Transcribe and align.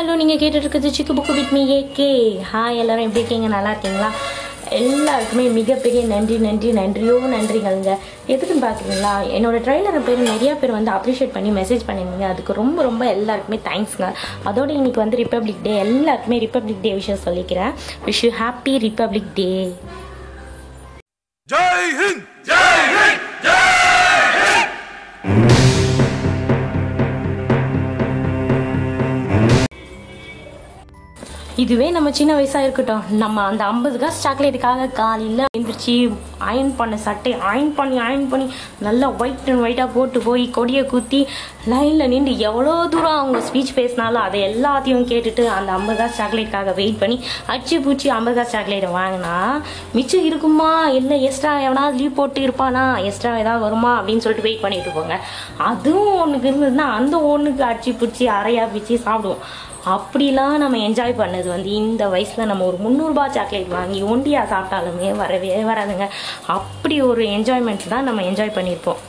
hello 0.00 0.14
நீங்கள் 0.14 0.38
கேட்டுருக்குது 0.40 0.88
Chikku 0.88 1.12
Bukku 1.14 1.32
with 1.36 1.52
me 1.52 1.60
A 1.68 1.78
K 1.94 2.06
hi 2.50 2.76
எல்லோரும் 2.82 3.06
எப்படி 3.06 3.20
இருக்கீங்க 3.20 3.48
நல்லா 3.48 3.70
இருக்கீங்களா 3.72 4.08
எல்லாருக்குமே 4.78 5.44
மிகப்பெரிய 5.56 6.00
நன்றி 6.06 6.36
நன்றி 6.38 6.68
நன்றியோ 6.72 7.14
நன்றிகள்ங்க 7.32 7.90
எதுக்குன்னு 8.28 8.64
பார்க்குறீங்களா 8.66 9.14
என்னோடய 9.36 9.64
ட்ரெய்லரை 9.64 10.02
பேர் 10.04 10.22
நிறையா 10.28 10.54
பேர் 10.60 10.76
வந்து 10.76 10.94
அப்ரிஷியேட் 10.94 11.34
பண்ணி 11.36 11.50
மெசேஜ் 11.52 11.86
பண்ணியிருந்தீங்க 11.88 12.28
அதுக்கு 12.28 12.58
ரொம்ப 12.60 12.78
ரொம்ப 12.82 13.04
எல்லாருக்குமே 13.08 13.60
தேங்க்ஸ்ங்க 13.66 14.08
அதோடு 14.44 14.78
இன்றைக்கி 14.78 15.02
வந்து 15.02 15.20
ரிப்பப்ளிக் 15.22 15.62
டே 15.62 15.74
எல்லாருக்குமே 15.80 16.40
ரிப்பப்ளிக் 16.40 16.82
டே 16.82 16.94
விஷயம் 16.94 17.24
சொல்லிக்கிறேன் 17.26 17.74
wish 18.06 18.24
you 18.24 18.32
happy 18.38 18.74
Republic 18.86 19.30
Day 19.34 19.50
Jai 21.48 21.94
Hind 21.98 22.37
இதுவே 31.58 31.86
நம்ம 31.90 32.08
சின்ன 32.10 32.32
வயசா 32.34 32.58
இருக்கட்டும் 32.62 33.06
நம்ம 33.14 33.42
அந்த 33.42 33.62
ஐம்பது 33.64 33.96
காசு 33.98 34.18
சாக்லேட்டுக்காக 34.24 34.84
காலையில் 34.92 35.42
எழுந்திரிச்சி 35.48 35.94
அயன் 36.46 36.72
பண்ண 36.76 36.94
சட்டை 36.98 37.32
அயன் 37.44 37.72
பண்ணி 37.74 37.96
அயன் 37.98 38.26
பண்ணி 38.28 38.46
நல்லா 38.80 39.06
ஒயிட் 39.18 39.48
அண்ட் 39.48 39.62
ஒயிட்டாக 39.64 39.88
போட்டு 39.92 40.18
போய் 40.20 40.44
கொடியை 40.50 40.82
குத்தி 40.86 41.20
லைனில் 41.68 42.08
நின்று 42.08 42.32
எவ்வளோ 42.40 42.74
தூரம் 42.88 43.18
அவங்க 43.18 43.40
ஸ்பீச் 43.48 43.72
பேசினாலும் 43.74 44.22
அதை 44.22 44.40
எல்லாத்தையும் 44.42 45.06
கேட்டுட்டு 45.08 45.44
அந்த 45.50 45.70
ஐம்பதுகாசு 45.72 46.16
சாக்லேட்டுக்காக 46.18 46.74
வெயிட் 46.74 46.98
பண்ணி 46.98 47.18
அச்சு 47.48 47.78
பூச்சி 47.80 48.08
ஐம்பதுகாசு 48.10 48.52
சாக்லேட்டை 48.52 48.90
வாங்கினா 48.94 49.34
மிச்சம் 49.94 50.26
இருக்குமா 50.28 50.70
இல்லை 50.92 51.18
எக்ஸ்ட்ரா 51.22 51.54
எவனா 51.60 51.84
லீவ் 51.96 52.18
போட்டு 52.18 52.42
இருப்பானா 52.42 52.84
எக்ஸ்ட்ரா 53.04 53.32
ஏதாவது 53.36 53.64
வருமா 53.64 53.92
அப்படின்னு 53.98 54.24
சொல்லிட்டு 54.26 54.48
வெயிட் 54.48 54.64
பண்ணிட்டு 54.64 54.92
போங்க 54.92 55.16
அதுவும் 55.68 56.20
ஒன்றுக்கு 56.20 56.50
இருந்ததுன்னா 56.50 56.88
அந்த 56.98 57.16
ஒன்றுக்கு 57.28 57.64
அச்சு 57.64 57.92
பூச்சி 57.94 58.26
அரையா 58.34 58.66
பிச்சு 58.72 58.96
சாப்பிடுவோம் 59.04 59.42
அப்படிலாம் 59.88 60.54
நம்ம 60.56 60.78
என்ஜாய் 60.78 61.12
பண்ணது 61.18 61.48
வந்து 61.48 61.70
இந்த 61.80 62.04
வயசில் 62.08 62.48
நம்ம 62.48 62.64
ஒரு 62.64 62.78
முந்நூறுபா 62.78 63.24
சாக்லேட் 63.28 63.70
வாங்கி 63.70 64.00
ஒண்டியாக 64.04 64.50
சாப்பிட்டாலுமே 64.50 65.10
வரவே 65.16 65.50
வராதுங்க 65.64 66.06
அப்படி 66.48 66.98
ஒரு 67.02 67.24
என்ஜாய்மெண்ட் 67.36 67.86
தான் 67.88 68.04
நம்ம 68.04 68.22
என்ஜாய் 68.22 68.56
பண்ணியிருப்போம் 68.56 69.00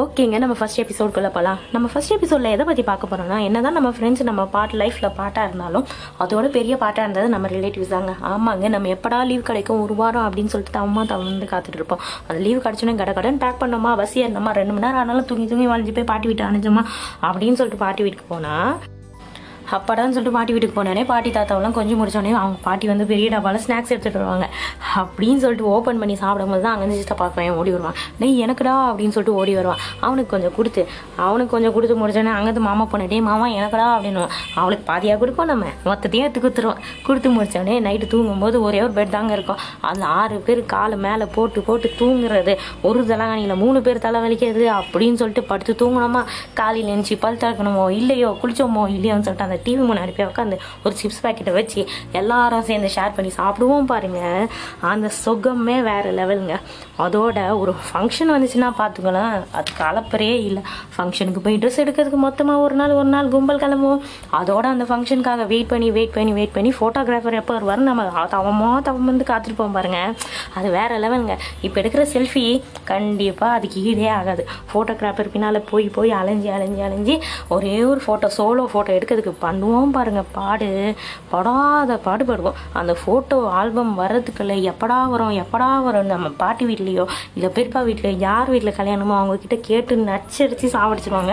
ஓகேங்க 0.00 0.36
நம்ம 0.38 0.54
ஃபஸ்ட் 0.58 0.78
எபிசோட்குள்ளே 0.80 1.30
போகலாம் 1.30 1.58
நம்ம 1.72 1.86
ஃபஸ்ட் 1.88 2.12
எபிசோடில் 2.12 2.50
எதை 2.50 2.64
பற்றி 2.64 2.82
பார்க்க 2.82 3.10
போகிறோம்னா 3.10 3.38
என்ன 3.38 3.60
தான் 3.60 3.76
நம்ம 3.78 3.90
ஃப்ரெண்ட்ஸ் 3.90 4.22
நம்ம 4.22 4.42
பாட்டு 4.46 4.78
லைஃப்பில் 4.78 5.14
பாட்டாக 5.16 5.48
இருந்தாலும் 5.48 5.84
அதோட 6.20 6.48
பெரிய 6.48 6.76
பாட்டாக 6.76 7.04
இருந்தது 7.04 7.28
நம்ம 7.28 7.48
ரிலேட்டிவ்ஸ் 7.48 7.92
தாங்க 7.92 8.14
ஆமாங்க 8.30 8.68
நம்ம 8.68 8.90
எப்படா 8.94 9.20
லீவ் 9.24 9.44
கிடைக்கும் 9.44 9.82
ஒரு 9.82 9.94
வாரம் 9.94 10.26
அப்படின்னு 10.26 10.52
சொல்லிட்டு 10.54 10.82
அம்மா 10.82 11.04
தவந்து 11.04 11.48
காத்துட்டு 11.52 11.80
இருப்போம் 11.80 12.02
அந்த 12.26 12.38
லீவ் 12.40 12.64
கிடச்சோன்னே 12.66 12.96
கடை 12.96 13.14
கடன் 13.14 13.38
பேக் 13.38 13.62
பண்ணோமா 13.62 13.92
பஸ் 13.96 14.16
இருந்தோமா 14.16 14.52
ரெண்டு 14.52 14.74
மணி 14.74 14.86
நேரம் 14.86 15.02
ஆனாலும் 15.04 15.28
தூங்கி 15.30 15.46
தூங்கி 15.46 15.66
வாழ்ந்து 15.66 15.96
போய் 15.98 16.10
பாட்டி 16.12 16.28
வீட்டு 16.28 16.48
அணிஞ்சோமா 16.48 16.84
அப்படின்னு 17.22 17.60
சொல்லிட்டு 17.60 17.84
பாட்டி 17.84 18.04
வீட்டுக்கு 18.04 18.28
போனால் 18.34 18.72
அப்பாடான்னு 19.70 20.14
சொல்லிட்டு 20.14 20.36
பாட்டி 20.36 20.52
வீட்டுக்கு 20.52 20.76
போனோடனே 20.76 21.02
பாட்டி 21.04 21.30
தாத்தாவெல்லாம் 21.30 21.74
கொஞ்சம் 21.74 22.00
முடிச்சோடனே 22.00 22.32
அவங்க 22.34 22.58
பாட்டி 22.62 22.86
வந்து 22.86 23.04
பெரிய 23.06 23.28
டப்பாவில் 23.28 23.62
ஸ்நாக்ஸ் 23.64 23.92
எடுத்துகிட்டு 23.92 24.20
வருவாங்க 24.20 24.46
அப்படின்னு 24.94 25.40
சொல்லிட்டு 25.40 25.66
ஓப்பன் 25.66 26.00
பண்ணி 26.00 26.16
சாப்பிடும்போது 26.16 26.62
தான் 26.62 26.74
அங்கே 26.74 26.88
சிஸ்டர் 26.94 27.20
பார்க்குவேன் 27.20 27.56
ஓடி 27.56 27.70
வருவான் 27.70 27.96
நீ 28.18 28.28
எனக்குடா 28.44 28.74
அப்படின்னு 28.88 29.14
சொல்லிட்டு 29.14 29.38
ஓடி 29.40 29.54
வருவான் 29.54 29.80
அவனுக்கு 30.00 30.30
கொஞ்சம் 30.30 30.54
கொடுத்து 30.56 30.82
அவனுக்கு 31.18 31.52
கொஞ்சம் 31.52 31.74
கொடுத்து 31.74 31.96
முடிச்சோடனே 31.96 32.34
அங்கேருந்து 32.34 32.64
மாமா 32.64 32.86
டே 33.04 33.20
மாமா 33.20 33.46
எனக்குடா 33.54 33.86
அப்படின்னு 33.94 34.22
அவளுக்கு 34.54 34.84
பாதியாக 34.86 35.18
கொடுப்போம் 35.18 35.46
நம்ம 35.46 35.66
மொத்தத்தையும் 35.84 36.24
எடுத்து 36.24 36.40
கொடுத்துருவோம் 36.40 36.80
கொடுத்து 37.06 37.28
முடிச்சோடனே 37.28 37.76
நைட்டு 37.80 38.06
தூங்கும்போது 38.06 38.56
ஒரே 38.62 38.80
ஒரு 38.80 38.92
பெட் 38.92 39.10
தாங்க 39.10 39.32
இருக்கும் 39.32 39.60
அந்த 39.84 40.04
ஆறு 40.14 40.36
பேர் 40.40 40.62
காலை 40.66 40.96
மேலே 40.98 41.26
போட்டு 41.34 41.60
போட்டு 41.60 41.88
தூங்குறது 41.98 42.54
ஒரு 42.82 43.00
தலைகாணியில் 43.06 43.56
மூணு 43.56 43.80
பேர் 43.80 43.98
தலை 43.98 44.20
வலிக்கிறது 44.20 44.66
அப்படின்னு 44.74 45.18
சொல்லிட்டு 45.18 45.44
படுத்து 45.44 45.74
தூங்கணுமா 45.80 46.22
காலையில் 46.54 46.90
எழுந்துச்சி 46.90 47.18
பல் 47.18 47.40
திறக்கணுமோ 47.42 47.84
இல்லையோ 47.92 48.30
குளிச்சோமோ 48.42 48.84
இல்லையோன்னு 48.88 49.26
சொல்லிட்டு 49.26 49.48
அந்த 49.48 49.53
அந்த 49.54 49.64
டிவி 49.64 49.82
முன்னாடி 49.86 50.12
போய் 50.12 50.28
உட்காந்து 50.28 50.56
ஒரு 50.84 50.94
சிப்ஸ் 50.98 51.20
பாக்கெட்டை 51.24 51.52
வச்சு 51.56 51.80
எல்லாரும் 52.14 52.64
சேர்ந்து 52.68 52.88
ஷேர் 52.94 53.14
பண்ணி 53.16 53.30
சாப்பிடுவோம் 53.36 53.88
பாருங்கள் 53.90 54.46
அந்த 54.88 55.08
சுகமே 55.18 55.76
வேறு 55.86 56.10
லெவலுங்க 56.16 56.54
அதோட 56.98 57.38
ஒரு 57.60 57.72
ஃபங்க்ஷன் 57.84 58.32
வந்துச்சுன்னா 58.32 58.68
பார்த்துக்கலாம் 58.78 59.34
அது 59.54 59.70
கலப்பறையே 59.78 60.36
இல்லை 60.44 60.62
ஃபங்க்ஷனுக்கு 60.94 61.42
போய் 61.44 61.58
ட்ரெஸ் 61.62 61.80
எடுக்கிறதுக்கு 61.82 62.20
மொத்தமாக 62.24 62.64
ஒரு 62.64 62.74
நாள் 62.74 62.94
ஒரு 62.94 63.08
நாள் 63.08 63.30
கும்பல் 63.30 63.62
கிளம்புவோம் 63.62 64.02
அதோட 64.38 64.64
அந்த 64.68 64.86
ஃபங்க்ஷனுக்காக 64.88 65.46
வெயிட் 65.46 65.70
பண்ணி 65.70 65.88
வெயிட் 65.90 66.14
பண்ணி 66.14 66.34
வெயிட் 66.34 66.54
பண்ணி 66.54 66.72
ஃபோட்டோகிராஃபர் 66.78 67.38
எப்போ 67.40 67.54
வருவார் 67.54 67.86
நம்ம 67.88 68.04
தவமோ 68.34 68.70
தவம் 68.86 69.10
வந்து 69.10 69.26
காத்துட்டு 69.30 69.58
போவோம் 69.58 69.76
பாருங்கள் 69.76 70.12
அது 70.54 70.70
வேறு 70.70 70.98
லெவலுங்க 70.98 71.36
இப்போ 71.64 71.76
எடுக்கிற 71.82 72.04
செல்ஃபி 72.14 72.44
கண்டிப்பாக 72.90 73.56
அதுக்கு 73.56 73.80
ஈடே 73.86 74.08
ஆகாது 74.18 74.42
ஃபோட்டோகிராஃபர் 74.68 75.32
பின்னால் 75.34 75.60
போய் 75.70 75.88
போய் 75.94 76.12
அலைஞ்சி 76.14 76.50
அலைஞ்சி 76.54 76.82
அலைஞ்சி 76.82 77.16
ஒரே 77.54 77.76
ஒரு 77.84 78.00
ஃபோட்டோ 78.04 78.30
சோலோ 78.36 78.64
ஃபோட்டோ 78.72 78.92
எடுக்கிறதுக்கு 78.96 79.34
பண்ணுவோம் 79.44 79.94
பாருங்கள் 79.94 80.28
பாடு 80.34 80.70
படாத 81.32 81.98
பாடு 82.04 82.24
பாடுவோம் 82.24 82.58
அந்த 82.74 82.92
ஃபோட்டோ 83.00 83.38
ஆல்பம் 83.54 83.92
வர்றதுக்குள்ள 83.98 84.54
எப்படா 84.70 84.98
வரும் 85.08 85.36
எப்படா 85.42 85.70
வரும் 85.84 86.12
நம்ம 86.14 86.28
பாட்டி 86.38 86.64
வீட்லேயோ 86.66 87.04
இல்லை 87.34 87.50
பெருப்பா 87.56 87.80
வீட்லையோ 87.86 88.16
யார் 88.20 88.50
வீட்டில் 88.50 88.76
கல்யாணமோ 88.76 89.16
அவங்கக்கிட்ட 89.18 89.58
கேட்டு 89.66 89.96
நச்சரித்து 90.04 90.68
சாப்பிடுச்சிருவாங்க 90.74 91.33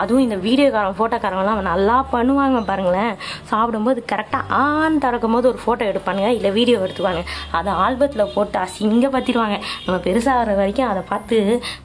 அதுவும் 0.00 0.24
இந்த 0.24 0.36
வீடியோக்காரன் 0.44 0.98
ஃபோட்டோக்காரங்களாம் 0.98 1.68
நல்லா 1.68 1.96
பண்ணுவாங்க 2.12 2.60
பாருங்களேன் 2.66 3.14
சாப்பிடும்போது 3.50 4.00
கரெக்டாக 4.12 4.58
ஆண் 4.62 5.00
திறக்கும் 5.02 5.34
போது 5.34 5.48
ஒரு 5.48 5.60
ஃபோட்டோ 5.62 5.84
எடுப்பானுங்க 5.90 6.30
இல்லை 6.32 6.52
வீடியோ 6.52 6.78
எடுத்துவாங்க 6.84 7.22
அதை 7.52 7.72
ஆல்பத்தில் 7.82 8.32
போட்டு 8.34 8.58
அசிங்க 8.62 9.06
பற்றிடுவாங்க 9.12 9.56
நம்ம 9.84 9.98
பெருசாகிற 10.04 10.56
வரைக்கும் 10.56 10.88
அதை 10.88 11.02
பார்த்து 11.08 11.36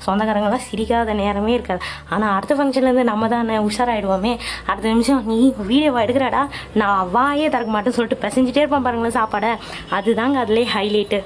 சொந்தக்காரங்களாம் 0.06 0.66
சிரிக்காத 0.68 1.14
நேரமே 1.22 1.54
இருக்காது 1.54 1.82
ஆனால் 2.10 2.34
அடுத்த 2.38 2.56
ஃபங்க்ஷன்லேருந்து 2.56 3.06
நம்ம 3.10 3.28
தானே 3.28 3.58
உஷாராயிடுவோமே 3.68 4.34
அடுத்த 4.68 4.86
நிமிஷம் 4.88 5.24
நீ 5.28 5.40
வீடியோவை 5.68 6.04
எடுக்கிறாடா 6.06 6.44
நான் 6.76 7.10
வாயே 7.12 7.48
திறக்க 7.48 7.72
மாட்டேன்னு 7.74 8.00
சொல்லிட்டு 8.00 8.24
பிசைஞ்சிட்டே 8.24 8.64
இருப்பேன் 8.64 8.88
பாருங்களேன் 8.88 9.20
சாப்பாடை 9.20 9.52
அதுதாங்க 9.92 10.40
அதுலேயே 10.40 10.70
ஹைலைட்டு 10.76 11.20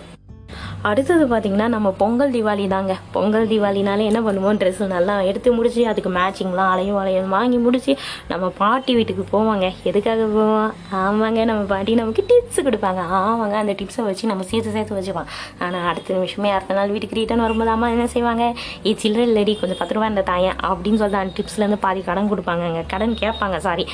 அடுத்தது 0.81 1.23
பார்த்தீங்கன்னா 1.25 1.66
நம்ம 1.67 1.88
பொங்கல் 1.97 2.31
தீபாவளி 2.31 2.63
தாங்க 2.67 2.94
பொங்கல் 3.12 3.47
தீபாவளினாலே 3.50 4.06
என்ன 4.06 4.19
பண்ணுவோம் 4.22 4.57
ட்ரெஸ்ஸு 4.62 4.85
நல்லா 4.88 5.16
எடுத்து 5.25 5.50
முடிச்சு 5.53 5.81
அதுக்கு 5.88 6.12
மேட்சிங்லாம் 6.16 6.72
அலையும் 6.72 6.97
அலையும் 6.97 7.34
வாங்கி 7.35 7.57
முடிச்சு 7.57 7.94
நம்ம 8.28 8.45
பாட்டி 8.57 8.91
வீட்டுக்கு 8.95 9.23
போவாங்க 9.31 9.66
எதுக்காக 9.84 10.23
போவோம் 10.31 10.72
ஆமாங்க 11.01 11.41
நம்ம 11.45 11.66
பாட்டி 11.66 11.95
நமக்கு 11.95 12.23
டிப்ஸ் 12.29 12.62
கொடுப்பாங்க 12.62 13.03
ஆமாங்க 13.19 13.57
அந்த 13.57 13.75
டிப்ஸை 13.79 14.06
வச்சு 14.06 14.31
நம்ம 14.31 14.47
சேர்த்து 14.51 14.73
சேர்த்து 14.73 14.97
வச்சுப்போம் 14.97 15.29
ஆனால் 15.59 15.85
அடுத்த 15.91 16.17
நிமிஷமே 16.17 16.51
அடுத்த 16.51 16.73
நாள் 16.73 16.94
வீட்டுக்கு 16.94 17.19
ரிட்டர்ன் 17.19 17.44
வரும்போது 17.44 17.72
அம்மா 17.72 17.89
என்ன 17.89 18.07
செய்வாங்க 18.07 18.47
ஏ 18.85 18.95
சில்லற 19.03 19.28
லேடி 19.31 19.56
கொஞ்சம் 19.56 19.79
பத்து 19.79 19.95
ரூபா 19.95 20.09
இந்த 20.09 20.25
தாயன் 20.28 20.57
அப்படின்னு 20.63 21.01
சொல்லிட்டு 21.03 21.22
அந்த 21.22 21.35
டிப்ஸ்லேருந்து 21.38 21.81
பாதி 21.81 22.03
கடன் 22.03 22.31
கொடுப்பாங்க 22.34 22.84
கடன் 22.88 23.16
கேட்பாங்க 23.22 23.59
சாரி 23.59 23.88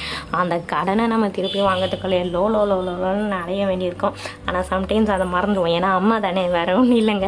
அந்த 0.38 0.56
கடனை 0.68 1.06
நம்ம 1.08 1.32
திருப்பி 1.32 1.62
வாங்கிறதுக்குள்ளே 1.64 2.24
லோ 2.32 2.46
லோ 2.48 2.64
லோ 2.72 2.80
லோன்னு 2.88 3.38
அலைய 3.42 3.66
வேண்டியிருக்கும் 3.66 4.16
ஆனால் 4.48 4.68
சம்டைம்ஸ் 4.72 5.16
அதை 5.16 5.28
மறந்துடுவோம் 5.32 5.76
ஏன்னா 5.76 5.92
அம்மா 5.96 6.18
தானே 6.20 6.48
வேறு 6.50 6.76
ஒன்றும் 6.78 7.00
இல்லைங்க 7.00 7.28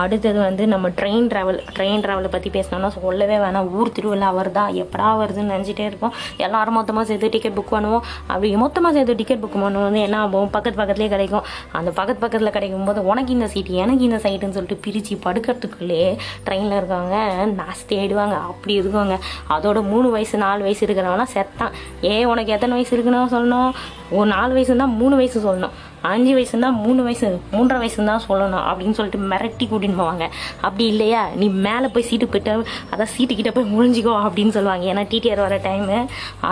அடுத்தது 0.00 0.38
வந்து 0.38 0.64
நம்ம 0.66 0.86
ட்ரெயின் 0.98 1.28
ட்ராவல் 1.28 1.60
ட்ரெயின் 1.74 2.02
ட்ராவலை 2.04 2.30
பற்றி 2.30 2.50
பேசணும்னா 2.50 2.90
சொல்லவே 2.96 3.36
வேணாம் 3.36 3.70
ஊர் 3.72 3.92
திருவிழா 3.92 4.30
வருதா 4.36 4.64
எப்படா 4.82 5.08
வருதுன்னு 5.20 5.54
நினச்சிட்டே 5.54 5.86
இருப்போம் 5.86 6.14
எல்லோரும் 6.38 6.78
மொத்தமாக 6.78 7.04
சேர்த்து 7.04 7.30
டிக்கெட் 7.30 7.56
புக் 7.56 7.72
பண்ணுவோம் 7.72 8.04
அப்படி 8.26 8.50
மொத்தமாக 8.56 8.92
சேர்த்து 8.92 9.16
டிக்கெட் 9.16 9.42
புக் 9.42 9.58
பண்ணுவோம் 9.58 9.98
என்ன 10.02 10.18
ஆகும் 10.20 10.52
பக்கத்து 10.52 10.80
பக்கத்துலேயே 10.80 11.12
கிடைக்கும் 11.12 11.44
அந்த 11.72 11.90
பக்கத்து 11.92 12.22
பக்கத்தில் 12.22 12.54
கிடைக்கும் 12.54 12.84
போது 12.84 13.00
உனக்கு 13.04 13.32
இந்த 13.32 13.48
சீட்டு 13.52 13.80
எனக்கு 13.82 14.04
இந்த 14.04 14.20
சைட்டுன்னு 14.24 14.56
சொல்லிட்டு 14.56 14.82
பிரித்து 14.82 15.16
படுக்கிறதுக்குள்ளே 15.26 16.02
ட்ரெயினில் 16.46 16.78
இருக்கவங்க 16.78 17.18
நாஸ்தி 17.56 17.94
ஆகிடுவாங்க 17.98 18.36
அப்படி 18.48 18.74
இருக்குவாங்க 18.80 19.16
அதோட 19.52 19.80
மூணு 19.88 20.10
வயசு 20.10 20.36
நாலு 20.38 20.60
வயசு 20.62 20.84
இருக்கிறவங்களாம் 20.86 21.32
செத்தான் 21.34 21.74
ஏ 22.04 22.16
உனக்கு 22.24 22.54
எத்தனை 22.54 22.76
வயசு 22.76 22.94
இருக்குன்னு 22.94 23.32
சொல்லணும் 23.34 23.72
ஒரு 24.10 24.28
நாலு 24.28 24.52
வயசுன்னா 24.54 24.88
மூணு 24.98 25.14
வயசு 25.16 25.38
சொல்லணும் 25.40 25.74
அஞ்சு 26.04 26.32
வயசுன்னா 26.34 26.68
மூணு 26.78 27.00
வயசு 27.02 27.28
மூன்றரை 27.52 27.76
வயசுன்னு 27.80 28.10
தான் 28.10 28.24
சொல்லணும் 28.24 28.64
அப்படி 28.64 28.81
அப்படின்னு 28.82 28.98
சொல்லிட்டு 28.98 29.28
மிரட்டி 29.30 29.64
கூட்டின்னு 29.66 30.00
போவாங்க 30.00 30.24
அப்படி 30.60 30.84
இல்லையா 30.86 31.22
நீ 31.34 31.46
மேலே 31.66 31.88
போய் 31.88 32.06
சீட்டு 32.08 32.26
போயிட்டு 32.26 32.54
அதான் 32.92 33.12
சீட்டு 33.12 33.34
கிட்ட 33.34 33.50
போய் 33.50 33.70
முடிஞ்சிக்கோ 33.72 34.14
அப்படின்னு 34.24 34.54
சொல்லுவாங்க 34.56 34.90
ஏன்னா 34.92 35.04
டிடிஆர் 35.12 35.44
வர 35.44 35.58
டைமு 35.64 35.98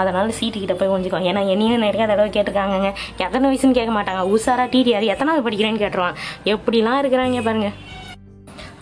அதனால் 0.00 0.36
சீட்டு 0.38 0.58
கிட்ட 0.58 0.74
போய் 0.74 0.92
முடிஞ்சிக்கோ 0.92 1.22
ஏன்னா 1.30 1.44
என்னையும் 1.48 1.84
நிறைய 1.86 2.06
தடவை 2.06 2.30
கேட்டிருக்காங்க 2.30 2.90
எத்தனை 3.24 3.44
வயசுன்னு 3.46 3.78
கேட்க 3.78 3.92
மாட்டாங்க 3.92 4.24
உஷாரா 4.30 4.66
டிடிஆர் 4.72 5.12
எத்தனாவது 5.12 5.46
படிக்கிறேன்னு 5.46 5.84
கேட்டுருவான் 5.84 6.18
எப்படிலாம் 6.46 7.00
இருக்கிறாங்க 7.00 7.42
பாருங்கள் 7.42 7.76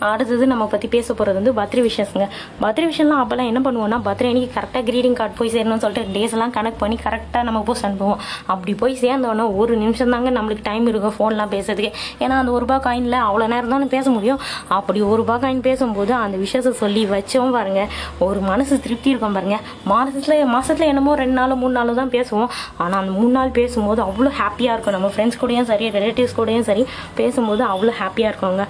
அடுத்தது 0.07 0.45
நம்ம 0.47 0.65
பற்றி 0.67 0.87
பேச 0.89 1.07
போகிறது 1.13 1.37
வந்து 1.39 1.53
பர்த்டே 1.53 1.83
விஷயஸ்ங்க 1.85 2.25
பர்த்டே 2.61 2.85
விஷயம்லாம் 2.89 3.21
அப்பெல்லாம் 3.21 3.49
என்ன 3.51 3.61
பண்ணுவோம்னா 3.61 3.97
பத்ரி 4.05 4.27
அன்றைக்கி 4.29 4.49
கரெக்டாக 4.53 4.83
க்ரீட்டிங் 4.85 5.17
கார்டு 5.17 5.35
போய் 5.37 5.51
சேரணும்னு 5.53 5.83
சொல்லிட்டு 5.85 6.13
டேஸ் 6.15 6.35
எல்லாம் 6.35 6.53
கனெக்ட் 6.53 6.79
பண்ணி 6.79 6.97
கரெக்டாக 7.03 7.43
நம்ம 7.43 7.59
போஸ்ட் 7.63 7.85
அனுப்புவோம் 7.85 8.19
அப்படி 8.47 8.73
போய் 8.75 8.95
சேர்ந்தோடனே 9.01 9.45
ஒரு 9.55 9.73
நிமிஷம் 9.77 10.11
தாங்க 10.11 10.31
நம்மளுக்கு 10.31 10.65
டைம் 10.65 10.85
இருக்கும் 10.87 11.15
ஃபோன்லாம் 11.15 11.51
பேசுறதுக்கு 11.51 11.91
ஏன்னா 12.19 12.37
அந்த 12.39 12.51
ஒரு 12.51 12.63
ரூபா 12.65 12.77
காயினில் 12.85 13.17
அவ்வளோ 13.21 13.47
நேரம் 13.47 13.73
தான் 13.75 13.87
பேச 13.89 14.05
முடியும் 14.09 14.39
அப்படி 14.77 14.99
ஒரு 15.03 15.19
ரூபா 15.19 15.35
காயின் 15.39 15.61
பேசும்போது 15.61 16.13
அந்த 16.19 16.37
விஷயத்தை 16.37 16.73
சொல்லி 16.79 17.03
வச்சோம் 17.09 17.51
பாருங்க 17.51 17.83
ஒரு 18.19 18.39
மனசு 18.41 18.79
திருப்தி 18.79 19.09
இருக்கும் 19.09 19.35
பாருங்க 19.35 19.59
மாதத்துல 19.89 20.37
மாதத்தில் 20.49 20.89
என்னமோ 20.89 21.13
ரெண்டு 21.15 21.37
நாளோ 21.37 21.55
மூணு 21.55 21.73
நாளோ 21.73 21.93
தான் 21.95 22.13
பேசுவோம் 22.13 22.49
ஆனால் 22.77 22.99
அந்த 22.99 23.11
மூணு 23.11 23.31
நாள் 23.31 23.51
பேசும்போது 23.51 24.01
அவ்வளோ 24.01 24.31
ஹாப்பியாக 24.39 24.75
இருக்கும் 24.75 24.97
நம்ம 24.97 25.11
ஃப்ரெண்ட்ஸ் 25.13 25.39
கூடயும் 25.41 25.67
சரி 25.67 25.87
ரிலேட்டிவ்ஸ் 25.89 26.37
கூடயும் 26.37 26.67
சரி 26.67 26.85
பேசும்போது 27.15 27.63
அவ்வளோ 27.69 27.93
ஹாப்பியாக 27.99 28.31
இருக்குங்க 28.31 28.65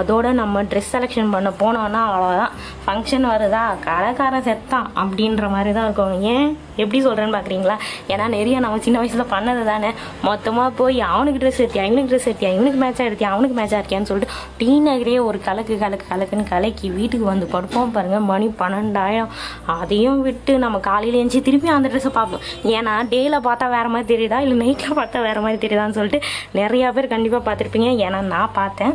அதோட 0.00 0.26
நம்ம 0.32 0.64
ட்ரெஸ் 0.72 0.92
செலெக்ஷன் 0.92 1.32
பண்ண 1.32 1.52
போனோன்னா 1.60 2.02
அவ்வளோதான் 2.08 2.52
ஃபங்க்ஷன் 2.84 3.26
வருதா 3.28 3.64
கடைக்காரன் 3.84 4.46
செத்தான் 4.46 4.88
அப்படின்ற 5.02 5.46
மாதிரி 5.50 5.72
தான் 5.72 5.86
இருக்கும் 5.86 6.26
ஏன் 6.32 6.48
எப்படி 6.76 6.98
சொல்கிறேன்னு 7.02 7.36
பார்க்குறீங்களா 7.36 7.76
ஏன்னா 8.08 8.26
நிறைய 8.28 8.56
நம்ம 8.60 8.78
சின்ன 8.78 8.98
வயசில் 8.98 9.30
பண்ணது 9.32 9.62
தானே 9.64 9.90
மொத்தமாக 10.22 10.70
போய் 10.72 11.00
அவனுக்கு 11.08 11.40
ட்ரெஸ் 11.42 11.60
எடுத்தியா 11.60 11.84
இவனுக்கு 11.84 12.10
ட்ரெஸ் 12.12 12.28
எடுத்தியா 12.28 12.50
இவனுக்கு 12.52 12.78
மேட்சாக 12.82 13.08
எடுத்தியா 13.08 13.30
அவனுக்கு 13.30 13.56
மேட்சாக 13.58 13.80
இருக்கியான்னு 13.80 14.10
சொல்லிட்டு 14.10 14.38
டீ 14.58 15.16
ஒரு 15.22 15.40
கலக்கு 15.44 15.74
கலக்கு 15.78 16.06
கலக்குன்னு 16.08 16.46
கலக்கி 16.48 16.86
வீட்டுக்கு 16.90 17.26
வந்து 17.26 17.46
படுப்போம் 17.46 17.92
பாருங்கள் 17.92 18.26
மணி 18.26 18.48
பன்னெண்டாயிரம் 18.60 19.32
அதையும் 19.74 20.22
விட்டு 20.22 20.54
நம்ம 20.58 20.80
காலையில் 20.80 21.18
எழுந்து 21.18 21.42
திருப்பி 21.42 21.74
அந்த 21.74 21.88
ட்ரெஸ்ஸை 21.88 22.12
பார்ப்போம் 22.12 22.44
ஏன்னா 22.72 22.94
டேயில் 23.10 23.44
பார்த்தா 23.44 23.68
வேறு 23.68 23.88
மாதிரி 23.88 24.08
தெரியுதா 24.14 24.40
இல்லை 24.40 24.56
நைட்டில் 24.62 24.98
பார்த்தா 25.00 25.20
வேறு 25.20 25.40
மாதிரி 25.40 25.60
தெரியுதான்னு 25.64 25.98
சொல்லிட்டு 25.98 26.20
நிறையா 26.54 26.88
பேர் 26.90 27.12
கண்டிப்பாக 27.12 27.44
பார்த்துருப்பீங்க 27.46 27.90
ஏன்னா 28.04 28.20
நான் 28.28 28.56
பார்த்தேன் 28.56 28.94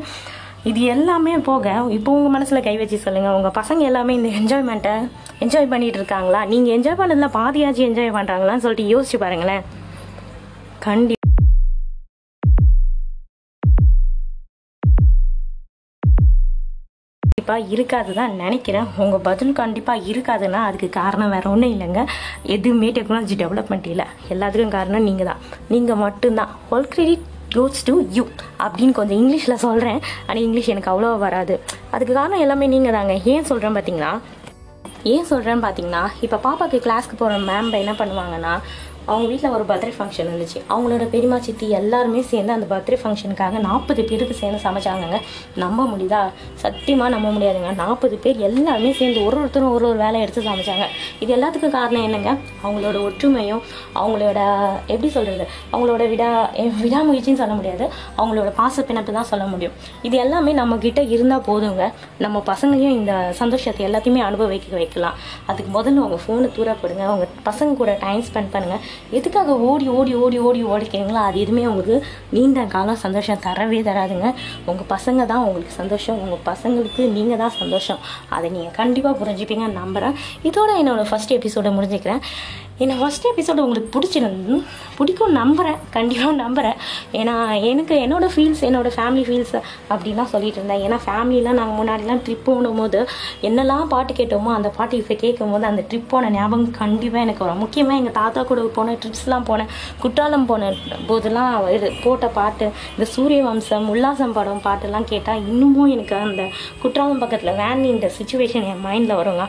இது 0.67 0.79
எல்லாமே 0.91 1.33
போக 1.43 1.65
இப்போ 1.95 2.09
உங்கள் 2.11 2.33
மனசில் 2.33 2.63
கை 2.63 2.75
வச்சு 2.77 2.97
சொல்லுங்கள் 2.99 3.35
உங்கள் 3.35 3.55
பசங்க 3.57 3.83
எல்லாமே 3.83 4.13
இந்த 4.15 4.29
என்ஜாய்மெண்ட்டை 4.39 4.95
என்ஜாய் 5.39 5.71
பண்ணிகிட்டு 5.71 5.99
இருக்காங்களா 5.99 6.41
நீங்கள் 6.45 6.75
என்ஜாய் 6.75 6.99
பண்ணதில் 6.99 7.35
பாதியாச்சும் 7.35 7.87
என்ஜாய் 7.87 8.15
பண்ணுறாங்களான்னு 8.15 8.65
சொல்லிட்டு 8.65 8.91
யோசிச்சு 8.91 9.19
பாருங்களேன் 9.19 9.63
கண்டி 10.79 11.15
கண்டிப்பாக 17.23 17.73
இருக்காது 17.73 18.11
தான் 18.13 18.33
நினைக்கிறேன் 18.37 18.87
உங்கள் 18.97 19.21
பதில் 19.21 19.53
கண்டிப்பாக 19.53 20.07
இருக்காதுன்னா 20.07 20.61
அதுக்கு 20.63 20.89
காரணம் 20.93 21.31
வேறு 21.31 21.49
ஒன்றும் 21.49 21.73
இல்லைங்க 21.73 22.01
எதுவுமே 22.49 22.89
டெக்னாலஜி 22.91 23.37
டெவலப்மெண்ட் 23.37 23.87
இல்லை 23.87 24.07
எல்லாத்துக்கும் 24.29 24.73
காரணம் 24.73 25.03
நீங்கள் 25.03 25.29
தான் 25.29 25.41
நீங்கள் 25.69 26.01
மட்டும்தான் 26.01 26.53
whole 26.65 26.91
credit 26.91 27.25
goes 27.53 27.85
to 27.85 27.93
you 28.11 28.23
அப்படின்னு 28.59 28.91
கொஞ்சம் 28.91 29.17
இங்கிலீஷில் 29.17 29.61
சொல்கிறேன் 29.61 29.99
ஆனால் 30.27 30.43
இங்கிலீஷ் 30.43 30.69
எனக்கு 30.69 30.91
அவ்வளோ 30.91 31.11
வராது 31.17 31.55
அதுக்கு 31.91 32.13
காரணம் 32.13 32.39
எல்லாமே 32.39 32.67
நீங்கள் 32.67 32.91
தாங்க 32.91 33.15
ஏன் 33.25 33.43
சொல்கிறேன் 33.43 33.77
பார்த்தீங்கன்னா 33.77 34.13
ஏன் 35.03 35.27
சொல்கிறேன்னு 35.29 35.63
பார்த்தீங்கன்னா 35.63 36.03
இப்போ 36.21 36.37
பாப்பாவுக்கு 36.37 36.79
கிளாஸ்க்கு 36.85 37.17
போகிற 37.17 37.39
மேம் 37.39 37.71
என்ன 37.73 37.93
பண்ணுவாங்கன்னா 37.93 38.53
அவங்க 39.07 39.25
வீட்டில் 39.27 39.53
ஒரு 39.53 39.65
பர்த்டே 39.67 39.91
ஃபங்க்ஷன் 39.95 40.27
இருந்துச்சு 40.27 40.59
அவங்களோட 40.69 41.03
பெரியமா 41.11 41.37
சித்தி 41.39 41.67
எல்லாருமே 41.77 42.21
சேர்ந்து 42.27 42.53
அந்த 42.53 42.67
பர்த்டே 42.67 42.97
ஃபங்க்ஷனுக்காக 43.01 43.59
நாற்பது 43.61 44.01
பேருக்கு 44.03 44.35
சேர்ந்து 44.39 44.59
சமைச்சாங்கங்க 44.63 45.19
நம்ப 45.57 45.85
முடியுதா 45.87 46.21
சத்தியமாக 46.61 47.09
நம்ப 47.09 47.27
முடியாதுங்க 47.31 47.71
நாற்பது 47.75 48.17
பேர் 48.17 48.39
எல்லாருமே 48.41 48.91
சேர்ந்து 48.97 49.21
ஒரு 49.23 49.37
ஒருத்தரும் 49.37 49.73
ஒரு 49.73 49.87
ஒரு 49.87 49.97
வேலை 49.97 50.17
எடுத்து 50.21 50.41
சமைச்சாங்க 50.41 50.87
இது 51.19 51.31
எல்லாத்துக்கும் 51.37 51.75
காரணம் 51.77 52.05
என்னங்க 52.07 52.31
அவங்களோட 52.63 52.97
ஒற்றுமையும் 53.03 53.61
அவங்களோட 53.95 54.39
எப்படி 54.87 55.09
சொல்கிறது 55.09 55.45
அவங்களோட 55.71 56.03
விடா 56.09 56.29
விடாமுயற்சின்னு 56.81 57.41
சொல்ல 57.41 57.53
முடியாது 57.53 57.85
அவங்களோட 58.17 58.49
பாச 58.57 58.83
பிணப்பு 58.83 59.11
தான் 59.11 59.29
சொல்ல 59.29 59.45
முடியும் 59.45 59.75
இது 60.01 60.15
எல்லாமே 60.17 60.53
நம்மக்கிட்ட 60.53 61.01
இருந்தால் 61.09 61.45
போதுங்க 61.47 61.85
நம்ம 62.19 62.43
பசங்களையும் 62.47 62.97
இந்த 62.97 63.13
சந்தோஷத்தை 63.39 63.83
எல்லாத்தையுமே 63.87 64.23
அனுபவிக்க 64.23 64.75
வைக்கலாம் 64.77 65.17
அதுக்கு 65.47 65.71
முதல்ல 65.71 66.05
உங்கள் 66.05 66.23
ஃபோனை 66.23 66.49
தூரப்படுங்க 66.57 67.05
உங்கள் 67.07 67.33
பசங்க 67.45 67.75
கூட 67.75 67.91
டைம் 67.99 68.23
ஸ்பெண்ட் 68.27 68.53
பண்ணுங்கள் 68.53 68.83
எதுக்காக 69.11 69.55
ஓடி 69.67 69.87
ஓடி 69.89 70.13
ஓடி 70.15 70.37
ஓடி 70.39 70.61
ஓடிக்கிறீங்களோ 70.67 71.21
அது 71.21 71.37
எதுவுமே 71.39 71.63
உங்களுக்கு 71.65 71.97
நீண்ட 72.31 72.65
காலம் 72.67 73.01
சந்தோஷம் 73.01 73.41
தரவே 73.41 73.81
தராதுங்க 73.81 74.29
உங்கள் 74.65 74.89
பசங்க 74.89 75.25
தான் 75.25 75.43
உங்களுக்கு 75.43 75.73
சந்தோஷம் 75.73 76.19
உங்கள் 76.19 76.43
பசங்களுக்கு 76.45 77.03
நீங்கள் 77.09 77.37
தான் 77.37 77.55
சந்தோஷம் 77.59 78.01
அதை 78.29 78.47
நீங்கள் 78.49 78.75
கண்டிப்பாக 78.75 79.19
புரிஞ்சுப்பீங்க 79.21 79.67
நம்புகிறேன் 79.73 80.17
இதோட 80.43 80.71
என்னோடய 80.79 81.09
ஃபஸ்ட் 81.11 81.31
எபிசோடை 81.31 81.71
முடிஞ்சுக்கிறேன் 81.71 82.23
ஏன்னா 82.79 82.95
ஃபஸ்ட் 82.97 83.23
எபிசோடு 83.25 83.63
உங்களுக்கு 83.63 83.89
பிடிச்சிருந்து 83.93 84.55
பிடிக்கும் 84.97 85.31
நம்புகிறேன் 85.31 85.79
கண்டிப்பாக 85.91 86.33
நம்புகிறேன் 86.35 86.77
ஏன்னா 87.13 87.33
எனக்கு 87.61 87.95
என்னோடய 87.99 88.29
ஃபீல்ஸ் 88.33 88.61
என்னோடய 88.61 88.95
ஃபேமிலி 88.97 89.23
ஃபீல்ஸ் 89.25 89.55
அப்படின்லாம் 89.89 90.29
சொல்லிட்டு 90.31 90.59
இருந்தேன் 90.59 90.83
ஏன்னா 90.85 90.97
ஃபேமிலிலாம் 91.05 91.57
நாங்கள் 91.59 91.77
முன்னாடிலாம் 91.79 92.21
ட்ரிப் 92.25 92.49
போது 92.79 92.99
என்னெல்லாம் 93.41 93.87
பாட்டு 93.87 94.13
கேட்டோமோ 94.13 94.51
அந்த 94.53 94.69
பாட்டு 94.69 94.95
இப்போ 94.97 95.15
கேட்கும் 95.15 95.51
போது 95.51 95.65
அந்த 95.65 95.83
ட்ரிப் 95.89 96.09
போன 96.09 96.29
ஞாபகம் 96.29 96.67
கண்டிப்பாக 96.71 97.23
எனக்கு 97.23 97.43
வரும் 97.45 97.57
முக்கியமாக 97.57 97.99
எங்கள் 97.99 98.15
தாத்தா 98.15 98.43
கூட 98.43 98.65
போன 98.75 98.95
ட்ரிப்ஸ்லாம் 99.01 99.47
போனேன் 99.49 99.71
குற்றாலம் 100.01 100.45
போன 100.45 100.71
போதெல்லாம் 101.07 101.51
இது 101.69 101.89
போட்ட 102.03 102.29
பாட்டு 102.29 102.67
இந்த 102.93 103.07
சூரிய 103.13 103.41
வம்சம் 103.43 103.89
உல்லாசம் 103.89 104.33
படம் 104.33 104.63
பாட்டெல்லாம் 104.63 105.09
கேட்டால் 105.09 105.41
இன்னமும் 105.47 105.91
எனக்கு 105.91 106.17
அந்த 106.19 106.45
குற்றாலம் 106.81 107.19
பக்கத்தில் 107.19 107.55
வேன் 107.55 107.83
இந்த 107.85 108.09
சுச்சுவேஷன் 108.17 108.67
என் 108.67 108.83
மைண்டில் 108.83 109.15
வருங்க 109.15 109.45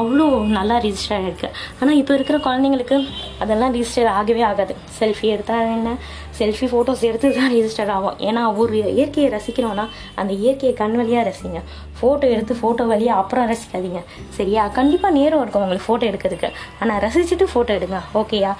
அவ்வளோ 0.00 0.28
நல்லா 0.54 0.78
ரிஜிஸ்டர் 0.80 1.26
இருக்குது 1.26 1.52
ஆனால் 1.80 1.96
இப்போ 1.96 2.14
இருக்கிற 2.14 2.38
குழந்தைங்க 2.38 2.73
பசங்களுக்கு 2.76 2.96
அதெல்லாம் 3.38 3.72
ரிஜிஸ்டர் 3.74 4.08
ஆகவே 4.12 4.42
ஆகாது 4.42 4.74
செல்ஃபி 4.96 5.26
எடுத்தால் 5.26 5.68
என்ன 5.74 5.90
செல்ஃபி 6.38 6.66
ஃபோட்டோஸ் 6.70 7.02
எடுத்து 7.04 7.28
தான் 7.32 7.52
ரிஜிஸ்டர் 7.52 7.90
ஆகும் 7.90 8.16
ஏன்னா 8.20 8.42
ஒரு 8.56 8.78
இயற்கையை 8.92 9.28
ரசிக்கிறோன்னா 9.30 9.84
அந்த 10.16 10.32
இயற்கையை 10.36 10.72
கண் 10.74 10.96
வழியாக 10.96 11.24
ரசிங்க 11.28 11.60
ஃபோட்டோ 11.94 12.26
எடுத்து 12.28 12.54
ஃபோட்டோ 12.54 12.84
வழியாக 12.86 13.20
அப்புறம் 13.20 13.46
ரசிக்காதீங்க 13.50 14.00
சரியா 14.36 14.62
கண்டிப்பாக 14.72 15.12
நேரம் 15.14 15.42
இருக்கும் 15.42 15.62
உங்களுக்கு 15.62 15.86
ஃபோட்டோ 15.86 16.04
எடுக்கிறதுக்கு 16.10 16.48
ஆனால் 16.80 17.00
ரசிச்சுட்டு 17.04 17.46
ஃபோட்டோ 17.52 17.72
எடுங்க 17.74 17.98
ஓகேயா 18.14 18.52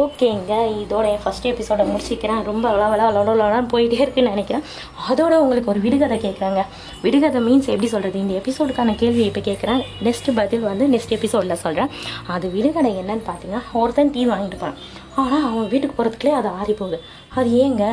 ஓகேங்க 0.00 0.52
இதோட 0.80 1.04
என் 1.10 1.22
ஃபஸ்ட் 1.22 1.48
எபிசோட 1.50 1.84
முடிச்சிக்கிறேன் 1.90 2.42
ரொம்ப 2.42 2.66
விளாவலா 2.72 3.08
விளாடலான்னு 3.10 3.70
போயிட்டே 3.70 4.00
இருக்குன்னு 4.00 4.30
நினைக்கிறேன் 4.30 4.64
அதோட 5.08 5.32
உங்களுக்கு 5.40 5.72
ஒரு 5.74 5.80
விடுகதை 5.80 6.18
கேட்குறாங்க 6.18 6.62
விடுகதை 7.02 7.40
மீன்ஸ் 7.40 7.70
எப்படி 7.70 7.90
சொல்கிறது 7.90 8.18
இந்த 8.18 8.34
எபிசோடுக்கான 8.34 8.96
கேள்வி 8.96 9.24
இப்போ 9.24 9.42
கேட்குறேன் 9.42 9.82
நெக்ஸ்ட் 10.02 10.30
பதில் 10.36 10.64
வந்து 10.64 10.86
நெக்ஸ்ட் 10.88 11.16
எபிசோடில் 11.18 11.60
சொல்கிறேன் 11.64 11.92
அது 12.28 12.48
விடுகதை 12.50 12.92
என்னன்னு 13.00 13.26
பார்த்தீங்கன்னா 13.26 13.64
ஒருத்தன் 13.80 14.14
டீ 14.14 14.24
வாங்கிட்டு 14.26 14.58
போகிறான் 14.58 14.80
ஆனால் 15.16 15.44
அவன் 15.48 15.68
வீட்டுக்கு 15.68 15.96
போகிறதுக்குள்ளே 15.96 16.34
அது 16.36 16.50
ஆறி 16.58 16.74
போகுது 16.74 16.98
அது 17.34 17.50
ஏங்க 17.62 17.84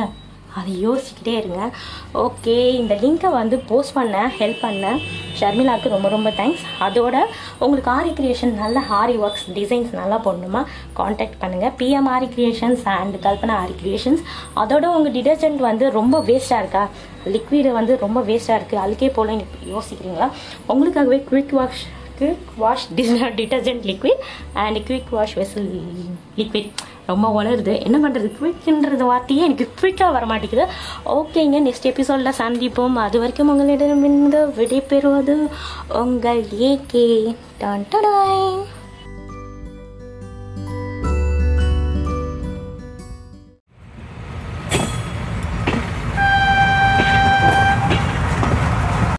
அதை 0.56 0.72
யோசிக்கிட்டே 0.82 1.34
இருங்க 1.38 1.60
ஓகே 2.22 2.54
இந்த 2.74 2.94
லிங்கை 3.02 3.30
வந்து 3.30 3.56
போஸ்ட் 3.68 3.94
பண்ண 3.94 4.22
ஹெல்ப் 4.38 4.62
பண்ண 4.62 4.86
ஷர்மிலாவுக்கு 5.38 5.88
ரொம்ப 5.88 6.08
ரொம்ப 6.08 6.30
தேங்க்ஸ் 6.30 6.64
அதோட 6.80 7.16
உங்களுக்கு 7.58 7.90
ஆரி 7.90 8.12
கிரியேஷன் 8.18 8.54
நல்ல 8.54 8.78
ஹாரி 8.88 9.16
ஒர்க்ஸ் 9.18 9.46
டிசைன்ஸ் 9.52 9.92
நல்லா 9.92 10.18
பண்ணணுமா 10.24 10.62
காண்டாக்ட் 10.94 11.38
பண்ணுங்கள் 11.40 11.74
PM 11.80 12.10
Aari 12.14 12.28
creations 12.34 12.84
and 12.94 13.18
Kalpana 13.26 13.56
Aari 13.58 13.76
creations 13.82 14.24
அதோட 14.54 14.86
உங்கள் 14.94 15.14
டிடர்ஜென்ட் 15.18 15.62
வந்து 15.68 15.86
ரொம்ப 15.90 16.18
வேஸ்ட்டாக 16.22 16.62
இருக்கா 16.62 16.84
லிக்விடு 17.28 17.72
வந்து 17.72 17.94
ரொம்ப 17.98 18.18
வேஸ்ட்டாக 18.22 18.58
இருக்குது 18.60 18.82
அதுக்கே 18.84 19.10
போல் 19.14 19.32
யோசிக்கிறீங்களா 19.74 20.28
உங்களுக்காகவே 20.68 21.20
quick 21.30 21.54
wash 21.58 21.84
quick 22.18 22.52
wash 22.58 22.86
detergent 23.38 23.84
liquid 23.84 24.22
and 24.62 24.78
quick 24.86 25.10
wash 25.10 25.36
vessel 25.38 25.68
liquid 26.36 26.70
ரொம்ப 27.08 27.42
உளருது 27.42 27.82
என்ன 27.82 28.08
பண்ணுறது 28.08 28.30
குவிக்குன்றது 28.38 29.04
வார்த்தையே 29.04 29.44
எனக்கு 29.44 29.68
குவிக்காக 29.80 30.24
மாட்டேங்குது 30.26 30.66
ஓகேங்க 31.04 31.60
நெக்ஸ்ட் 31.60 31.86
எபிசோடில் 31.86 32.38
சந்திப்போம் 32.38 32.98
அது 32.98 33.18
வரைக்கும் 33.18 33.48
உங்களிடம் 33.48 34.02
விடைபெறுவது 34.56 35.36
உங்கள் 35.94 36.42
ஏகே 36.62 37.36
டான் 37.58 37.86